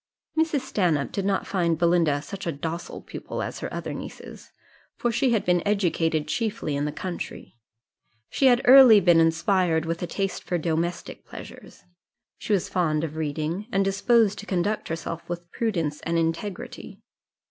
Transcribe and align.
Mrs. 0.35 0.61
Stanhope 0.61 1.11
did 1.11 1.25
not 1.25 1.45
find 1.45 1.77
Belinda 1.77 2.23
such 2.23 2.47
a 2.47 2.51
docile 2.51 3.03
pupil 3.03 3.43
as 3.43 3.59
her 3.59 3.71
other 3.71 3.93
nieces, 3.93 4.49
for 4.97 5.11
she 5.11 5.29
had 5.31 5.45
been 5.45 5.61
educated 5.63 6.27
chiefly 6.27 6.75
in 6.75 6.85
the 6.85 6.91
country; 6.91 7.55
she 8.27 8.47
had 8.47 8.63
early 8.65 8.99
been 8.99 9.19
inspired 9.19 9.85
with 9.85 10.01
a 10.01 10.07
taste 10.07 10.43
for 10.43 10.57
domestic 10.57 11.23
pleasures; 11.23 11.83
she 12.39 12.51
was 12.51 12.67
fond 12.67 13.03
of 13.03 13.15
reading, 13.15 13.67
and 13.71 13.85
disposed 13.85 14.39
to 14.39 14.47
conduct 14.47 14.87
herself 14.87 15.21
with 15.29 15.51
prudence 15.51 16.01
and 16.01 16.17
integrity. 16.17 16.99